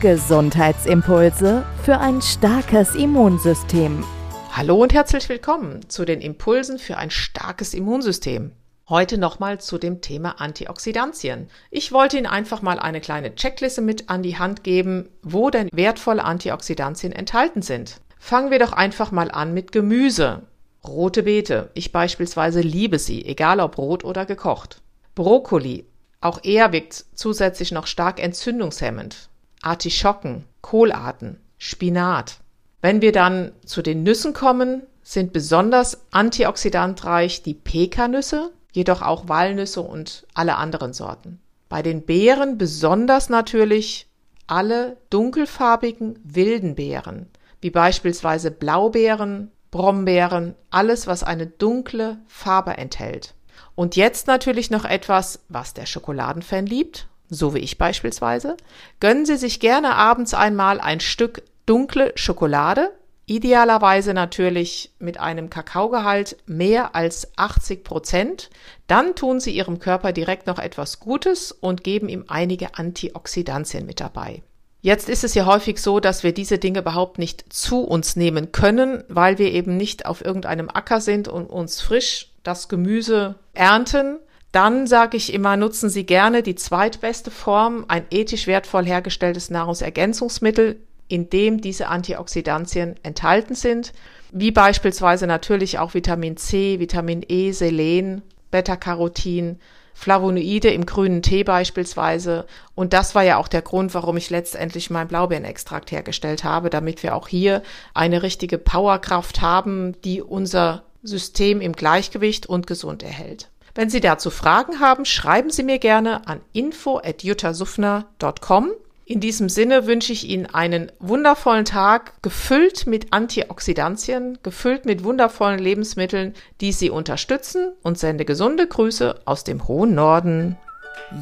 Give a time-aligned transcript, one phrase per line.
[0.00, 4.04] Gesundheitsimpulse für ein starkes Immunsystem.
[4.52, 8.52] Hallo und herzlich willkommen zu den Impulsen für ein starkes Immunsystem.
[8.88, 11.48] Heute nochmal zu dem Thema Antioxidantien.
[11.70, 15.70] Ich wollte Ihnen einfach mal eine kleine Checkliste mit an die Hand geben, wo denn
[15.72, 18.00] wertvolle Antioxidantien enthalten sind.
[18.18, 20.42] Fangen wir doch einfach mal an mit Gemüse.
[20.86, 21.70] Rote Beete.
[21.74, 24.82] Ich beispielsweise liebe sie, egal ob rot oder gekocht.
[25.14, 25.86] Brokkoli.
[26.20, 29.28] Auch er wirkt zusätzlich noch stark entzündungshemmend.
[29.64, 32.38] Artischocken, Kohlarten, Spinat.
[32.80, 39.80] Wenn wir dann zu den Nüssen kommen, sind besonders antioxidantreich die Pekannüsse, jedoch auch Walnüsse
[39.80, 41.40] und alle anderen Sorten.
[41.68, 44.06] Bei den Beeren besonders natürlich
[44.46, 47.28] alle dunkelfarbigen wilden Beeren
[47.64, 53.32] wie beispielsweise Blaubeeren, Brombeeren, alles, was eine dunkle Farbe enthält.
[53.74, 58.56] Und jetzt natürlich noch etwas, was der Schokoladenfan liebt, so wie ich beispielsweise.
[59.00, 62.90] Gönnen Sie sich gerne abends einmal ein Stück dunkle Schokolade,
[63.26, 68.50] idealerweise natürlich mit einem Kakaogehalt mehr als 80 Prozent.
[68.86, 74.00] Dann tun Sie Ihrem Körper direkt noch etwas Gutes und geben ihm einige Antioxidantien mit
[74.00, 74.42] dabei.
[74.84, 78.52] Jetzt ist es ja häufig so, dass wir diese Dinge überhaupt nicht zu uns nehmen
[78.52, 84.18] können, weil wir eben nicht auf irgendeinem Acker sind und uns frisch das Gemüse ernten.
[84.54, 90.76] Dann sage ich immer, nutzen Sie gerne die zweitbeste Form, ein ethisch wertvoll hergestelltes Nahrungsergänzungsmittel,
[91.08, 93.92] in dem diese Antioxidantien enthalten sind,
[94.30, 98.22] wie beispielsweise natürlich auch Vitamin C, Vitamin E, Selen,
[98.52, 99.58] Beta-Carotin,
[99.92, 102.46] Flavonoide im grünen Tee beispielsweise.
[102.76, 107.02] Und das war ja auch der Grund, warum ich letztendlich mein Blaubeerenextrakt hergestellt habe, damit
[107.02, 113.48] wir auch hier eine richtige Powerkraft haben, die unser System im Gleichgewicht und gesund erhält.
[113.74, 118.70] Wenn Sie dazu Fragen haben, schreiben Sie mir gerne an info@juttasufner.com
[119.06, 125.58] in diesem Sinne wünsche ich Ihnen einen wundervollen Tag, gefüllt mit Antioxidantien, gefüllt mit wundervollen
[125.58, 130.56] Lebensmitteln, die Sie unterstützen und sende gesunde Grüße aus dem hohen Norden.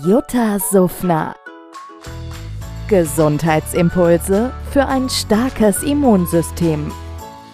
[0.05, 1.35] Jutta Suffner.
[2.87, 6.93] Gesundheitsimpulse für ein starkes Immunsystem.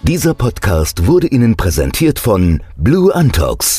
[0.02, 3.78] Dieser Podcast wurde Ihnen präsentiert von Blue Antox,